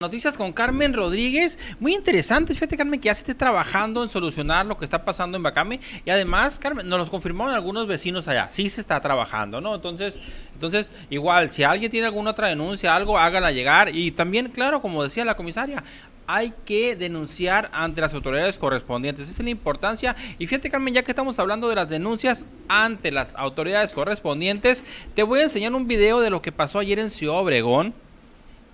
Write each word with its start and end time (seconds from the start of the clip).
Noticias 0.00 0.36
con 0.36 0.52
Carmen 0.52 0.94
Rodríguez, 0.94 1.58
muy 1.80 1.92
interesante, 1.92 2.54
fíjate 2.54 2.76
Carmen 2.76 3.00
que 3.00 3.06
ya 3.06 3.14
se 3.16 3.22
esté 3.22 3.34
trabajando 3.34 4.04
en 4.04 4.08
solucionar 4.08 4.64
lo 4.64 4.78
que 4.78 4.84
está 4.84 5.04
pasando 5.04 5.36
en 5.36 5.42
Bacame 5.42 5.80
y 6.04 6.10
además 6.10 6.60
Carmen 6.60 6.88
nos 6.88 7.00
lo 7.00 7.10
confirmaron 7.10 7.52
algunos 7.52 7.88
vecinos 7.88 8.28
allá, 8.28 8.48
sí 8.48 8.70
se 8.70 8.80
está 8.80 9.00
trabajando, 9.00 9.60
¿no? 9.60 9.74
Entonces, 9.74 10.20
entonces 10.54 10.92
igual 11.10 11.50
si 11.50 11.64
alguien 11.64 11.90
tiene 11.90 12.06
alguna 12.06 12.30
otra 12.30 12.46
denuncia, 12.46 12.94
algo 12.94 13.18
hágala 13.18 13.50
llegar 13.50 13.92
y 13.92 14.12
también 14.12 14.50
claro, 14.50 14.80
como 14.80 15.02
decía 15.02 15.24
la 15.24 15.36
comisaria, 15.36 15.82
hay 16.28 16.54
que 16.64 16.94
denunciar 16.94 17.68
ante 17.72 18.00
las 18.00 18.14
autoridades 18.14 18.56
correspondientes. 18.56 19.28
Esa 19.28 19.40
es 19.40 19.44
la 19.44 19.50
importancia. 19.50 20.14
Y 20.38 20.46
fíjate, 20.46 20.70
Carmen, 20.70 20.94
ya 20.94 21.02
que 21.02 21.10
estamos 21.10 21.40
hablando 21.40 21.68
de 21.68 21.74
las 21.74 21.88
denuncias 21.88 22.46
ante 22.68 23.10
las 23.10 23.34
autoridades 23.34 23.94
correspondientes, 23.94 24.84
te 25.16 25.24
voy 25.24 25.40
a 25.40 25.44
enseñar 25.44 25.74
un 25.74 25.88
video 25.88 26.20
de 26.20 26.30
lo 26.30 26.40
que 26.40 26.52
pasó 26.52 26.78
ayer 26.78 27.00
en 27.00 27.10
Ciudad 27.10 27.38
Obregón 27.38 27.94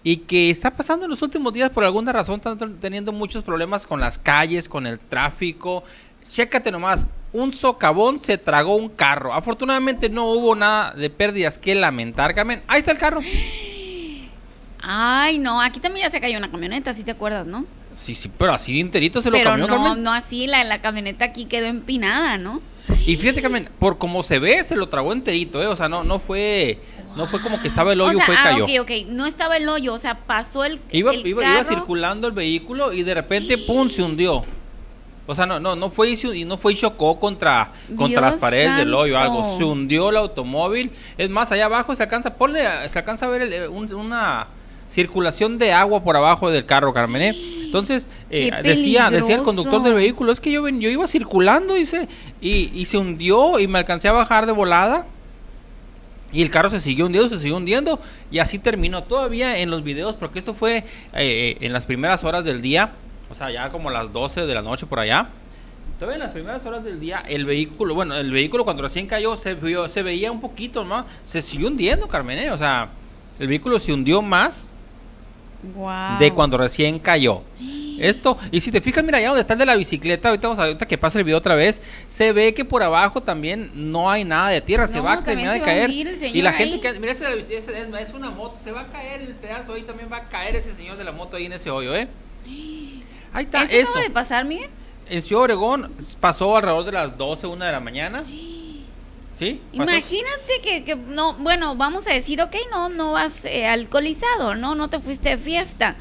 y 0.06 0.18
que 0.18 0.50
está 0.50 0.70
pasando 0.70 1.06
en 1.06 1.10
los 1.10 1.22
últimos 1.22 1.52
días 1.54 1.70
por 1.70 1.82
alguna 1.82 2.12
razón, 2.12 2.36
están 2.36 2.76
teniendo 2.76 3.10
muchos 3.10 3.42
problemas 3.42 3.86
con 3.86 4.00
las 4.00 4.18
calles, 4.18 4.68
con 4.68 4.86
el 4.86 5.00
tráfico. 5.00 5.82
Chécate 6.30 6.70
nomás, 6.70 7.08
un 7.32 7.54
socavón 7.54 8.18
se 8.18 8.36
tragó 8.36 8.76
un 8.76 8.90
carro. 8.90 9.32
Afortunadamente 9.32 10.10
no 10.10 10.26
hubo 10.26 10.54
nada 10.54 10.92
de 10.92 11.08
pérdidas 11.08 11.58
que 11.58 11.74
lamentar, 11.74 12.34
Carmen. 12.34 12.62
Ahí 12.68 12.80
está 12.80 12.92
el 12.92 12.98
carro. 12.98 13.22
Ay, 14.82 15.38
no, 15.38 15.62
aquí 15.62 15.80
también 15.80 16.06
ya 16.06 16.10
se 16.10 16.20
cayó 16.20 16.36
una 16.36 16.50
camioneta, 16.50 16.92
si 16.92 17.02
te 17.02 17.12
acuerdas, 17.12 17.46
¿no? 17.46 17.64
Sí, 17.96 18.14
sí, 18.14 18.30
pero 18.36 18.52
así 18.52 18.80
enterito 18.80 19.22
se 19.22 19.30
lo 19.30 19.38
comió, 19.38 19.56
no, 19.56 19.66
Carmen. 19.68 20.02
no 20.02 20.12
así, 20.12 20.46
la, 20.46 20.64
la 20.64 20.82
camioneta 20.82 21.24
aquí 21.24 21.46
quedó 21.46 21.66
empinada, 21.66 22.36
¿no? 22.36 22.60
Y 23.06 23.16
fíjate, 23.16 23.40
Carmen, 23.40 23.70
por 23.78 23.96
como 23.96 24.22
se 24.22 24.38
ve, 24.38 24.62
se 24.64 24.76
lo 24.76 24.90
tragó 24.90 25.14
enterito, 25.14 25.62
¿eh? 25.62 25.66
O 25.66 25.76
sea, 25.76 25.88
no, 25.88 26.04
no 26.04 26.18
fue... 26.18 26.78
No 27.16 27.26
fue 27.26 27.40
como 27.40 27.60
que 27.60 27.68
estaba 27.68 27.92
el 27.92 28.00
hoyo, 28.00 28.12
o 28.12 28.16
sea, 28.16 28.26
fue 28.26 28.34
ah, 28.36 28.42
cayó. 28.42 28.64
ok, 28.64 28.70
ok, 28.80 28.90
no 29.08 29.26
estaba 29.26 29.56
el 29.56 29.68
hoyo, 29.68 29.94
o 29.94 29.98
sea, 29.98 30.18
pasó 30.26 30.64
el, 30.64 30.80
Iba, 30.90 31.12
el 31.12 31.26
iba, 31.26 31.42
carro. 31.42 31.54
iba 31.54 31.64
circulando 31.64 32.26
el 32.26 32.32
vehículo 32.32 32.92
y 32.92 33.02
de 33.02 33.14
repente, 33.14 33.56
¡pum!, 33.58 33.88
se 33.88 34.02
hundió. 34.02 34.44
O 35.26 35.34
sea, 35.34 35.46
no, 35.46 35.58
no, 35.58 35.74
no 35.74 35.90
fue 35.90 36.10
y, 36.10 36.44
no 36.44 36.58
fue 36.58 36.74
y 36.74 36.76
chocó 36.76 37.18
contra, 37.18 37.72
contra 37.96 38.20
las 38.20 38.34
paredes 38.34 38.76
del 38.76 38.92
hoyo 38.92 39.14
o 39.14 39.18
algo. 39.18 39.56
Se 39.56 39.64
hundió 39.64 40.10
el 40.10 40.18
automóvil. 40.18 40.90
Es 41.16 41.30
más, 41.30 41.50
allá 41.50 41.64
abajo 41.64 41.96
se 41.96 42.02
alcanza, 42.02 42.34
ponle, 42.34 42.62
se 42.90 42.98
alcanza 42.98 43.24
a 43.24 43.28
ver 43.30 43.42
el- 43.42 43.68
un- 43.68 43.92
una 43.94 44.48
circulación 44.90 45.56
de 45.56 45.72
agua 45.72 46.04
por 46.04 46.16
abajo 46.16 46.50
del 46.50 46.66
carro, 46.66 46.92
Carmen. 46.92 47.22
¿eh? 47.22 47.34
Entonces, 47.64 48.06
eh, 48.28 48.50
decía, 48.62 49.08
decía 49.10 49.36
el 49.36 49.42
conductor 49.42 49.82
del 49.82 49.94
vehículo, 49.94 50.30
es 50.30 50.40
que 50.40 50.52
yo, 50.52 50.62
ven- 50.62 50.80
yo 50.80 50.90
iba 50.90 51.06
circulando 51.06 51.74
se, 51.86 52.06
y, 52.42 52.70
y 52.74 52.84
se 52.84 52.98
hundió 52.98 53.58
y 53.58 53.66
me 53.66 53.78
alcancé 53.78 54.08
a 54.08 54.12
bajar 54.12 54.44
de 54.46 54.52
volada. 54.52 55.06
Y 56.34 56.42
el 56.42 56.50
carro 56.50 56.68
se 56.68 56.80
siguió 56.80 57.06
hundiendo, 57.06 57.28
se 57.30 57.38
siguió 57.38 57.56
hundiendo. 57.56 57.98
Y 58.30 58.40
así 58.40 58.58
terminó 58.58 59.04
todavía 59.04 59.56
en 59.58 59.70
los 59.70 59.82
videos, 59.84 60.16
porque 60.16 60.40
esto 60.40 60.52
fue 60.52 60.84
eh, 61.14 61.56
en 61.60 61.72
las 61.72 61.84
primeras 61.86 62.24
horas 62.24 62.44
del 62.44 62.60
día. 62.60 62.92
O 63.30 63.34
sea, 63.34 63.50
ya 63.50 63.70
como 63.70 63.90
las 63.90 64.12
12 64.12 64.42
de 64.44 64.54
la 64.54 64.60
noche 64.60 64.84
por 64.86 64.98
allá. 64.98 65.28
Todavía 65.98 66.16
en 66.16 66.22
las 66.24 66.32
primeras 66.32 66.66
horas 66.66 66.82
del 66.82 66.98
día, 66.98 67.22
el 67.28 67.44
vehículo, 67.46 67.94
bueno, 67.94 68.16
el 68.16 68.32
vehículo 68.32 68.64
cuando 68.64 68.82
recién 68.82 69.06
cayó 69.06 69.36
se, 69.36 69.54
vio- 69.58 69.88
se 69.88 70.02
veía 70.02 70.32
un 70.32 70.40
poquito 70.40 70.84
más. 70.84 71.04
Se 71.24 71.40
siguió 71.40 71.68
hundiendo, 71.68 72.08
Carmen. 72.08 72.36
¿eh? 72.40 72.50
O 72.50 72.58
sea, 72.58 72.88
el 73.38 73.46
vehículo 73.46 73.78
se 73.78 73.92
hundió 73.92 74.20
más 74.20 74.68
Guau. 75.74 76.18
de 76.18 76.32
cuando 76.32 76.58
recién 76.58 76.98
cayó. 76.98 77.42
Esto, 78.00 78.36
y 78.50 78.60
si 78.60 78.70
te 78.72 78.80
fijas, 78.80 79.04
mira, 79.04 79.18
allá 79.18 79.28
donde 79.28 79.40
está 79.42 79.52
el 79.54 79.58
de 79.60 79.66
la 79.66 79.76
bicicleta, 79.76 80.28
ahorita 80.28 80.48
vamos 80.48 80.58
a 80.58 80.64
ahorita 80.66 80.86
que 80.86 80.98
pase 80.98 81.18
el 81.18 81.24
video 81.24 81.38
otra 81.38 81.54
vez, 81.54 81.80
se 82.08 82.32
ve 82.32 82.52
que 82.54 82.64
por 82.64 82.82
abajo 82.82 83.22
también 83.22 83.70
no 83.74 84.10
hay 84.10 84.24
nada 84.24 84.48
de 84.48 84.60
tierra, 84.60 84.86
se 84.86 85.00
va 85.00 85.14
a 85.14 85.22
terminar 85.22 85.54
de 85.54 85.60
caer. 85.60 85.90
y 85.90 86.42
la 86.42 86.52
gente 86.52 86.80
que, 86.80 86.92
mira, 87.00 87.12
ese 87.12 87.24
de 87.24 87.36
la 87.36 87.42
bici- 87.42 87.52
ese 87.58 87.80
es, 88.02 88.14
una 88.14 88.30
moto, 88.30 88.56
se 88.64 88.72
va 88.72 88.82
a 88.82 88.86
caer 88.88 89.20
el 89.22 89.34
pedazo 89.34 89.74
ahí, 89.74 89.82
también 89.82 90.08
va 90.12 90.16
a 90.18 90.28
caer 90.28 90.56
ese 90.56 90.74
señor 90.74 90.96
de 90.96 91.04
la 91.04 91.12
moto 91.12 91.36
ahí 91.36 91.46
en 91.46 91.52
ese 91.52 91.70
hoyo, 91.70 91.94
¿eh? 91.94 92.08
Ahí 93.32 93.44
está, 93.44 93.64
¿Eso, 93.64 93.72
eso. 93.74 93.90
acaba 93.90 94.04
de 94.04 94.10
pasar, 94.10 94.44
Miguel? 94.44 94.70
En 95.10 95.20
Ciudad 95.22 95.42
Obregón 95.42 95.92
pasó 96.20 96.56
alrededor 96.56 96.84
de 96.84 96.92
las 96.92 97.18
12, 97.18 97.46
1 97.48 97.64
de 97.64 97.72
la 97.72 97.80
mañana. 97.80 98.24
¿Sí? 99.34 99.60
Pasó- 99.76 99.82
Imagínate 99.90 100.60
que, 100.62 100.84
que 100.84 100.94
no, 100.94 101.34
bueno, 101.34 101.74
vamos 101.74 102.06
a 102.06 102.12
decir, 102.12 102.40
ok, 102.40 102.54
no, 102.70 102.88
no 102.88 103.12
vas 103.12 103.44
eh, 103.44 103.66
alcoholizado, 103.66 104.54
no, 104.54 104.76
no 104.76 104.88
te 104.88 105.00
fuiste 105.00 105.30
de 105.30 105.38
fiesta. 105.38 105.96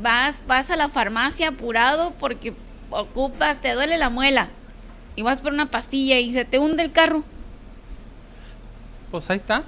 Vas, 0.00 0.42
vas 0.46 0.70
a 0.70 0.76
la 0.76 0.88
farmacia 0.88 1.48
apurado 1.48 2.12
porque 2.18 2.54
ocupas, 2.90 3.60
te 3.60 3.72
duele 3.72 3.98
la 3.98 4.10
muela. 4.10 4.48
Y 5.16 5.22
vas 5.22 5.40
por 5.40 5.52
una 5.52 5.70
pastilla 5.70 6.18
y 6.18 6.32
se 6.32 6.44
te 6.44 6.58
hunde 6.58 6.82
el 6.82 6.92
carro. 6.92 7.24
Pues 9.10 9.28
ahí 9.30 9.36
está. 9.36 9.64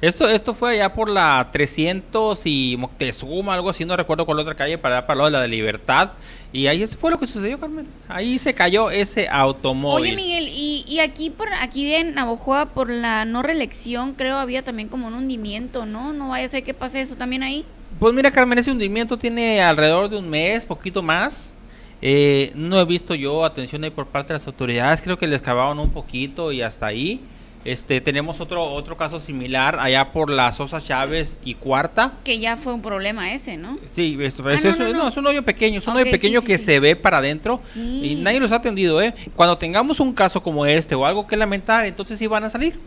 Esto, 0.00 0.26
esto 0.30 0.54
fue 0.54 0.72
allá 0.72 0.94
por 0.94 1.10
la 1.10 1.50
300 1.52 2.40
y 2.46 2.74
Moctezuma, 2.78 3.52
algo 3.52 3.68
así, 3.68 3.84
no 3.84 3.94
recuerdo 3.94 4.24
cuál 4.24 4.38
otra 4.38 4.54
calle, 4.54 4.78
para 4.78 4.96
allá 4.96 5.06
para 5.06 5.12
el 5.12 5.18
lado 5.18 5.26
de 5.26 5.32
la 5.32 5.40
de 5.42 5.48
Libertad. 5.48 6.12
Y 6.54 6.68
ahí 6.68 6.82
eso 6.82 6.96
fue 6.96 7.10
lo 7.10 7.18
que 7.20 7.26
sucedió, 7.26 7.60
Carmen. 7.60 7.86
Ahí 8.08 8.38
se 8.38 8.54
cayó 8.54 8.90
ese 8.90 9.28
automóvil. 9.28 10.14
Oye, 10.14 10.16
Miguel, 10.16 10.48
y, 10.48 10.86
y 10.88 11.00
aquí 11.00 11.28
por 11.28 11.52
aquí 11.52 11.94
en 11.94 12.14
Navojoa 12.14 12.66
por 12.66 12.88
la 12.88 13.26
no 13.26 13.42
reelección, 13.42 14.14
creo 14.14 14.38
había 14.38 14.64
también 14.64 14.88
como 14.88 15.06
un 15.06 15.12
hundimiento, 15.12 15.84
¿no? 15.84 16.14
No 16.14 16.30
vaya 16.30 16.46
a 16.46 16.48
ser 16.48 16.64
que 16.64 16.72
pase 16.72 17.02
eso 17.02 17.16
también 17.16 17.42
ahí. 17.42 17.66
Pues 17.98 18.14
mira, 18.14 18.30
Carmen, 18.30 18.58
ese 18.58 18.70
hundimiento 18.70 19.18
tiene 19.18 19.60
alrededor 19.60 20.08
de 20.08 20.16
un 20.18 20.28
mes, 20.30 20.64
poquito 20.64 21.02
más. 21.02 21.54
Eh, 22.02 22.50
no 22.54 22.80
he 22.80 22.84
visto 22.86 23.14
yo 23.14 23.44
atención 23.44 23.84
ahí 23.84 23.90
por 23.90 24.06
parte 24.06 24.32
de 24.32 24.38
las 24.38 24.46
autoridades. 24.46 25.02
Creo 25.02 25.18
que 25.18 25.26
le 25.26 25.36
excavaron 25.36 25.78
un 25.78 25.90
poquito 25.90 26.50
y 26.50 26.62
hasta 26.62 26.86
ahí. 26.86 27.20
Este, 27.62 28.00
tenemos 28.00 28.40
otro 28.40 28.64
otro 28.64 28.96
caso 28.96 29.20
similar 29.20 29.78
allá 29.78 30.12
por 30.12 30.30
la 30.30 30.50
Sosa 30.52 30.80
Chávez 30.80 31.36
y 31.44 31.52
Cuarta. 31.56 32.14
Que 32.24 32.38
ya 32.38 32.56
fue 32.56 32.72
un 32.72 32.80
problema 32.80 33.34
ese, 33.34 33.58
¿no? 33.58 33.78
Sí, 33.92 34.16
esto- 34.18 34.42
Ah, 34.46 34.54
es, 34.54 34.64
no, 34.64 34.70
es- 34.70 34.78
no, 34.78 34.84
no, 34.86 34.92
no. 34.94 35.08
es 35.08 35.16
un 35.18 35.26
hoyo 35.26 35.42
pequeño, 35.42 35.80
es 35.80 35.86
un 35.86 35.92
Ok, 35.92 36.00
hoyo 36.00 36.10
pequeño 36.10 36.40
sí, 36.40 36.46
sí, 36.46 36.52
que 36.54 36.58
sí. 36.58 36.64
se 36.64 36.80
ve 36.80 36.96
para 36.96 37.18
adentro 37.18 37.60
y 37.76 38.14
nadie 38.14 38.40
los 38.40 38.50
ha 38.52 38.56
atendido, 38.56 39.02
¿eh? 39.02 39.12
Cuando 39.36 39.58
tengamos 39.58 40.00
un 40.00 40.14
caso 40.14 40.42
como 40.42 40.64
este 40.64 40.94
o 40.94 41.04
algo 41.04 41.26
que 41.26 41.36
lamentar, 41.36 41.84
entonces 41.84 42.18
sí 42.18 42.26
van 42.26 42.44
a 42.44 42.48
salir. 42.48 42.78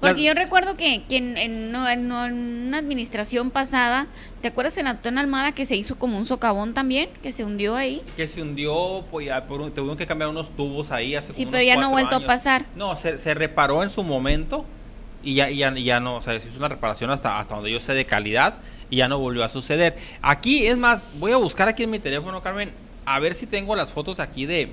Porque 0.00 0.22
Las- 0.22 0.22
yo 0.22 0.34
recuerdo 0.34 0.76
que, 0.76 1.02
que 1.08 1.16
en, 1.16 1.36
en- 1.36 1.72
no- 1.72 1.88
en- 1.88 2.12
una 2.12 2.78
administración 2.78 3.50
pasada, 3.50 4.06
¿te 4.42 4.48
acuerdas 4.48 4.76
en 4.78 4.86
Antón 4.86 5.18
Almada 5.18 5.52
que 5.52 5.64
se 5.66 5.74
hizo 5.74 5.96
como 5.98 6.16
un 6.18 6.24
socavón 6.24 6.72
también? 6.72 7.08
Que 7.22 7.32
se 7.32 7.44
hundió 7.44 7.74
ahí. 7.74 8.02
Que 8.16 8.28
se 8.28 8.40
hundió, 8.42 9.04
pues 9.10 9.26
ya 9.26 9.44
por 9.46 9.58
tuvieron 9.72 9.96
que 9.96 10.06
cambiar 10.06 10.30
unos 10.30 10.50
tubos 10.56 10.92
ahí 10.92 11.14
hace 11.16 11.32
Sí, 11.32 11.42
como 11.44 11.52
pero 11.52 11.62
unos 11.64 11.74
ya 11.74 11.80
no 11.80 11.86
ha 11.86 11.90
vuelto 11.90 12.16
a 12.16 12.26
pasar. 12.26 12.66
No, 12.76 12.94
se, 12.96 13.18
se 13.18 13.34
reparó 13.34 13.82
en 13.82 13.90
su 13.90 14.04
momento 14.04 14.64
y 15.24 15.34
ya, 15.34 15.50
y 15.50 15.56
ya, 15.58 15.76
y 15.76 15.82
ya 15.82 15.98
no, 15.98 16.16
o 16.16 16.22
sea, 16.22 16.38
se 16.38 16.48
hizo 16.48 16.58
una 16.58 16.68
reparación 16.68 17.10
hasta, 17.10 17.40
hasta 17.40 17.56
donde 17.56 17.72
yo 17.72 17.80
sé 17.80 17.92
de 17.92 18.04
calidad 18.06 18.58
y 18.90 18.98
ya 18.98 19.08
no 19.08 19.18
volvió 19.18 19.42
a 19.42 19.48
suceder. 19.48 19.96
Aquí, 20.22 20.64
es 20.66 20.76
más, 20.78 21.08
voy 21.18 21.32
a 21.32 21.36
buscar 21.38 21.66
aquí 21.66 21.82
en 21.82 21.90
mi 21.90 21.98
teléfono, 21.98 22.40
Carmen, 22.40 22.70
a 23.04 23.18
ver 23.18 23.34
si 23.34 23.46
tengo 23.48 23.74
las 23.74 23.90
fotos 23.90 24.20
aquí 24.20 24.46
de, 24.46 24.70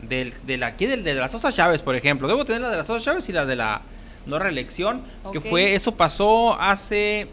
del, 0.00 0.62
aquí 0.62 0.86
del- 0.86 1.04
de, 1.04 1.14
la 1.14 1.28
Sosa 1.28 1.52
Chávez, 1.52 1.82
por 1.82 1.96
ejemplo. 1.96 2.28
Debo 2.28 2.46
tener 2.46 2.62
la 2.62 2.70
de 2.70 2.76
la 2.78 2.84
Sosa 2.86 3.04
Chávez 3.04 3.28
y 3.28 3.32
la 3.32 3.44
de 3.44 3.56
la 3.56 3.82
no 4.28 4.38
reelección, 4.38 5.02
que 5.32 5.40
fue, 5.40 5.74
eso 5.74 5.96
pasó 5.96 6.60
hace, 6.60 7.28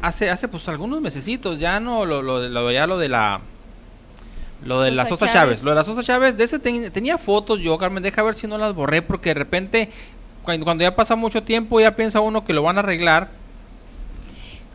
hace, 0.00 0.30
hace 0.30 0.48
pues 0.48 0.68
algunos 0.68 1.00
mesecitos, 1.00 1.58
ya 1.58 1.80
no, 1.80 2.06
lo, 2.06 2.22
lo, 2.22 2.48
lo, 2.48 2.70
ya 2.70 2.86
lo 2.86 2.96
de 2.98 3.08
la... 3.08 3.40
Lo 4.64 4.80
de 4.80 4.92
la 4.92 5.02
Sosa 5.06 5.26
Sosa 5.26 5.32
Chávez. 5.32 5.58
Chávez. 5.58 5.64
Lo 5.64 5.70
de 5.72 5.74
la 5.74 5.84
Sosa 5.84 6.02
Chávez, 6.04 6.36
de 6.36 6.44
ese 6.44 6.60
ten- 6.60 6.92
tenía 6.92 7.18
fotos 7.18 7.58
yo, 7.58 7.76
Carmen, 7.78 8.00
deja 8.00 8.22
ver 8.22 8.36
si 8.36 8.46
no 8.46 8.58
las 8.58 8.72
borré, 8.74 9.02
porque 9.02 9.30
de 9.30 9.34
repente, 9.34 9.90
cuando, 10.44 10.64
cuando 10.64 10.82
ya 10.82 10.94
pasa 10.94 11.16
mucho 11.16 11.42
tiempo, 11.42 11.80
ya 11.80 11.96
piensa 11.96 12.20
uno 12.20 12.44
que 12.44 12.52
lo 12.52 12.62
van 12.62 12.76
a 12.76 12.80
arreglar. 12.80 13.41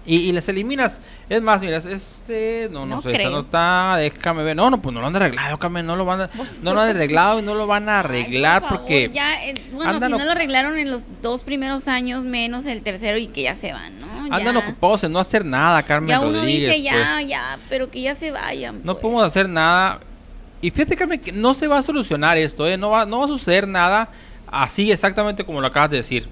Y, 0.08 0.30
y 0.30 0.32
las 0.32 0.48
eliminas. 0.48 1.02
Es 1.30 1.42
más, 1.42 1.60
mira, 1.60 1.78
este, 1.78 2.70
no, 2.72 2.86
no, 2.86 2.96
No 2.96 3.02
sé, 3.02 3.12
esta 3.12 3.30
no 3.30 3.42
está, 3.42 3.98
déjame 3.98 4.42
ver. 4.42 4.56
No, 4.56 4.70
no, 4.70 4.82
pues 4.82 4.94
no 4.94 5.02
lo 5.02 5.08
han 5.08 5.16
arreglado, 5.18 5.60
Carmen, 5.60 5.86
no 5.86 5.98
lo 5.98 6.06
van 6.06 6.22
a, 6.22 6.30
no 6.64 6.74
lo 6.74 6.80
han 6.80 6.90
arreglado 6.92 7.40
y 7.40 7.42
no 7.42 7.54
lo 7.54 7.68
van 7.68 7.90
a 7.90 8.00
Ay, 8.00 8.06
arreglar 8.06 8.62
por 8.62 8.80
porque... 8.80 9.12
Ya, 9.14 9.46
eh, 9.46 9.54
bueno, 9.74 9.92
andan 9.92 10.14
si 10.14 10.18
no 10.18 10.24
lo 10.24 10.32
arreglaron 10.32 10.78
en 10.78 10.90
los 10.90 11.06
dos 11.22 11.44
primeros 11.44 11.90
años, 11.90 12.24
menos 12.24 12.66
el 12.66 12.82
tercero 12.84 13.18
y 13.18 13.28
que 13.28 13.42
ya 13.42 13.56
se 13.56 13.74
van, 13.74 14.00
¿no? 14.00 14.08
Andan 14.34 14.54
ya, 14.54 14.60
ocupados 14.60 15.04
en 15.04 15.12
no 15.12 15.20
hacer 15.20 15.44
nada, 15.44 15.84
Carmen 15.84 16.10
Ya 16.10 16.22
uno 16.22 16.40
Rodríguez. 16.40 16.70
dice, 16.72 16.82
ya, 16.82 17.14
pues. 17.16 17.28
ya, 17.28 17.60
pero 17.70 17.92
que 17.92 18.02
ya 18.02 18.16
se 18.16 18.32
vayan. 18.32 18.78
No 18.86 18.94
pues. 18.94 19.02
podemos 19.02 19.24
hacer 19.26 19.50
nada. 19.50 20.00
Y 20.62 20.72
fíjate, 20.72 20.96
Carmen, 20.96 21.20
que 21.20 21.34
no 21.34 21.54
se 21.54 21.68
va 21.68 21.80
a 21.80 21.84
solucionar 21.84 22.38
esto, 22.38 22.66
¿eh? 22.66 22.78
No 22.78 22.90
va, 22.92 23.06
no 23.06 23.20
va 23.20 23.26
a 23.26 23.28
suceder 23.28 23.68
nada 23.68 24.10
así 24.50 24.90
exactamente 24.90 25.44
como 25.44 25.60
lo 25.60 25.68
acabas 25.68 25.92
de 25.92 25.98
decir. 25.98 26.30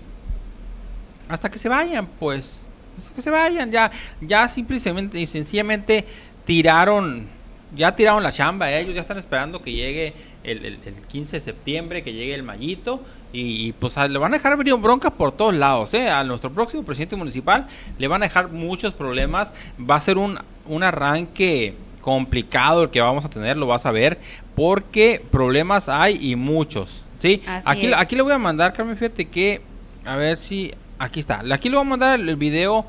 Hasta 1.27 1.49
que 1.49 1.57
se 1.57 1.67
vayan, 1.67 2.07
pues. 2.19 2.61
Hasta 2.97 3.13
que 3.13 3.21
se 3.21 3.29
vayan. 3.29 3.71
Ya, 3.71 3.91
ya 4.21 4.47
simplemente 4.47 5.19
y 5.19 5.25
sencillamente 5.25 6.05
tiraron, 6.45 7.27
ya 7.75 7.95
tiraron 7.95 8.23
la 8.23 8.31
chamba. 8.31 8.71
¿eh? 8.71 8.81
Ellos 8.81 8.95
ya 8.95 9.01
están 9.01 9.17
esperando 9.17 9.61
que 9.61 9.71
llegue 9.71 10.13
el, 10.43 10.65
el- 10.65 10.79
el 10.85 10.93
15 11.07 11.37
de 11.37 11.41
septiembre, 11.41 12.03
que 12.03 12.13
llegue 12.13 12.33
el 12.33 12.43
mallito. 12.43 13.03
Y, 13.33 13.67
y, 13.67 13.71
pues 13.73 13.97
a- 13.97 14.07
le 14.07 14.17
van 14.17 14.33
a 14.33 14.37
dejar 14.37 14.55
venir 14.57 14.75
broncas 14.75 15.11
por 15.11 15.31
todos 15.33 15.53
lados. 15.53 15.93
¿eh? 15.93 16.09
A 16.09 16.23
nuestro 16.23 16.51
próximo 16.51 16.83
presidente 16.83 17.15
municipal 17.15 17.67
le 17.97 18.07
van 18.07 18.23
a 18.23 18.27
dejar 18.27 18.49
muchos 18.49 18.93
problemas. 18.93 19.53
Va 19.79 19.95
a 19.95 19.99
ser 20.01 20.17
un, 20.17 20.39
un 20.67 20.83
arranque 20.83 21.73
complicado 22.01 22.83
el 22.83 22.89
que 22.91 23.01
vamos 23.01 23.25
a 23.25 23.29
tener, 23.29 23.57
lo 23.57 23.65
vas 23.67 23.85
a 23.87 23.91
ver, 23.91 24.19
porque 24.55 25.21
problemas 25.31 25.89
hay 25.89 26.31
y 26.31 26.35
muchos, 26.35 27.03
¿sí? 27.19 27.41
Así 27.47 27.63
aquí, 27.67 27.87
es. 27.87 27.93
aquí 27.97 28.15
le 28.15 28.21
voy 28.21 28.31
a 28.31 28.37
mandar, 28.37 28.73
Carmen, 28.73 28.95
fíjate 28.95 29.25
que, 29.27 29.61
a 30.05 30.15
ver 30.15 30.37
si, 30.37 30.71
aquí 30.99 31.19
está, 31.19 31.43
aquí 31.51 31.69
le 31.69 31.75
voy 31.75 31.85
a 31.85 31.89
mandar 31.89 32.19
el, 32.19 32.35
video 32.35 32.85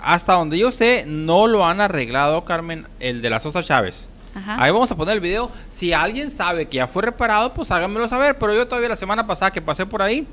hasta 0.00 0.34
donde 0.34 0.58
yo 0.58 0.70
sé, 0.70 1.04
no 1.06 1.46
lo 1.46 1.66
han 1.66 1.80
arreglado, 1.80 2.44
Carmen, 2.44 2.86
el 3.00 3.22
de 3.22 3.30
la 3.30 3.40
Sosa 3.40 3.62
Chávez. 3.62 4.08
Ajá. 4.34 4.62
Ahí 4.62 4.70
vamos 4.70 4.90
a 4.92 4.96
poner 4.96 5.14
el 5.14 5.20
video. 5.20 5.50
Si 5.68 5.92
alguien 5.92 6.30
sabe 6.30 6.66
que 6.66 6.76
ya 6.76 6.86
fue 6.86 7.02
reparado, 7.02 7.52
pues 7.54 7.70
háganmelo 7.70 8.06
saber. 8.06 8.38
Pero 8.38 8.54
yo 8.54 8.68
todavía 8.68 8.90
la 8.90 8.96
semana 8.96 9.26
pasada 9.26 9.50
que 9.50 9.60
pasé 9.60 9.86
por 9.86 10.02
ahí, 10.02 10.26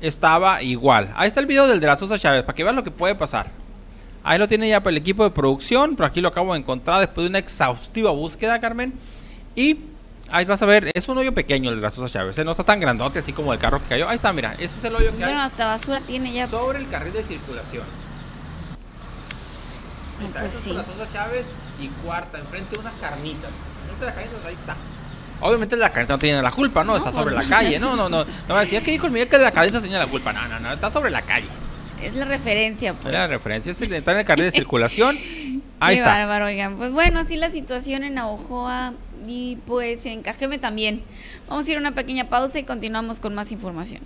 estaba 0.00 0.62
igual. 0.62 1.12
Ahí 1.16 1.28
está 1.28 1.40
el 1.40 1.46
video 1.46 1.66
del 1.66 1.80
de 1.80 1.86
la 1.86 1.96
Sosa 1.96 2.18
Chávez, 2.18 2.42
para 2.42 2.54
que 2.54 2.64
vean 2.64 2.76
lo 2.76 2.84
que 2.84 2.90
puede 2.90 3.14
pasar. 3.14 3.50
Ahí 4.22 4.38
lo 4.38 4.48
tiene 4.48 4.68
ya 4.68 4.80
para 4.80 4.90
el 4.90 4.96
equipo 4.96 5.22
de 5.22 5.30
producción, 5.30 5.94
pero 5.94 6.06
aquí 6.08 6.20
lo 6.20 6.28
acabo 6.28 6.52
de 6.52 6.58
encontrar 6.58 7.00
después 7.00 7.24
de 7.24 7.28
una 7.28 7.38
exhaustiva 7.38 8.10
búsqueda, 8.10 8.58
Carmen. 8.58 8.92
Y 9.54 9.78
ahí 10.30 10.44
vas 10.44 10.62
a 10.62 10.66
ver, 10.66 10.90
es 10.94 11.08
un 11.08 11.18
hoyo 11.18 11.32
pequeño 11.32 11.70
el 11.70 11.76
de 11.76 11.82
la 11.82 11.90
Sosa 11.90 12.12
Chávez, 12.12 12.36
¿eh? 12.38 12.44
no 12.44 12.52
está 12.52 12.64
tan 12.64 12.80
grandote 12.80 13.18
así 13.20 13.32
como 13.32 13.52
el 13.52 13.58
carro 13.58 13.80
que 13.82 13.86
cayó. 13.88 14.08
Ahí 14.08 14.16
está, 14.16 14.32
mira, 14.32 14.54
ese 14.58 14.78
es 14.78 14.84
el 14.84 14.94
hoyo 14.94 15.10
que 15.12 15.18
Bueno, 15.18 15.40
hay 15.40 15.46
hasta 15.46 15.66
basura 15.66 16.00
tiene 16.06 16.32
ya. 16.32 16.46
sobre 16.46 16.78
el 16.78 16.88
carril 16.88 17.12
de 17.12 17.22
circulación. 17.22 17.84
Ahí 20.20 20.26
está, 20.26 20.40
Pues 20.40 20.54
es 20.54 20.60
sí. 20.60 20.68
por 20.70 20.78
la 20.78 20.84
Sosa 20.84 21.12
Chávez 21.12 21.46
y 21.80 21.88
cuarta, 22.04 22.38
enfrente 22.38 22.70
de 22.72 22.78
unas 22.78 22.94
carnitas. 22.94 23.50
Enfrente 23.82 24.00
de 24.00 24.06
las 24.06 24.14
carnitas, 24.14 24.46
ahí 24.46 24.54
está. 24.54 24.76
Obviamente 25.40 25.76
la 25.76 25.90
carnita 25.92 26.14
no 26.14 26.18
tiene 26.18 26.40
la 26.42 26.50
culpa, 26.50 26.82
¿no? 26.82 26.92
No, 26.92 26.98
está 26.98 27.10
pues 27.10 27.22
sobre 27.22 27.34
la 27.34 27.42
no. 27.42 27.48
calle, 27.50 27.78
no, 27.78 27.94
no, 27.96 28.08
no. 28.08 28.24
No 28.24 28.54
va 28.54 28.58
a 28.58 28.60
decir, 28.62 28.78
es 28.78 28.84
que 28.84 28.90
dijo 28.90 29.06
el 29.06 29.12
Miguel 29.12 29.28
que 29.28 29.36
la 29.38 29.50
carnita 29.52 29.80
tenía 29.82 29.98
la 29.98 30.06
culpa. 30.06 30.32
No, 30.32 30.48
no, 30.48 30.58
no, 30.60 30.72
está 30.72 30.88
sobre 30.90 31.10
la 31.10 31.20
calle. 31.22 31.48
Es 32.02 32.14
la 32.14 32.24
referencia, 32.24 32.94
pues. 32.94 33.06
Era 33.14 33.26
la 33.26 33.34
referencia, 33.34 33.72
es 33.72 33.80
el- 33.82 33.92
está 33.92 34.12
en 34.12 34.18
el 34.18 34.24
carril 34.24 34.46
de 34.46 34.52
circulación. 34.52 35.16
Ahí 35.80 35.96
Qué 35.96 36.00
está. 36.00 36.16
bárbaro, 36.16 36.46
oigan. 36.46 36.76
Pues 36.78 36.90
bueno, 36.92 37.20
así 37.20 37.36
la 37.36 37.50
situación 37.50 38.02
en 38.02 38.14
Navojoa 38.14 38.94
y 39.28 39.56
pues 39.66 40.04
en 40.06 40.22
Cajeme 40.22 40.58
también. 40.58 41.02
Vamos 41.48 41.66
a 41.66 41.70
ir 41.70 41.76
a 41.76 41.80
una 41.80 41.94
pequeña 41.94 42.28
pausa 42.28 42.58
y 42.58 42.64
continuamos 42.64 43.20
con 43.20 43.34
más 43.34 43.52
información. 43.52 44.02